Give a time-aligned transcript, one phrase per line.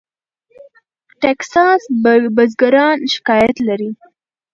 [1.21, 1.81] ټیکساس
[2.35, 3.89] بزګران شکایت لري.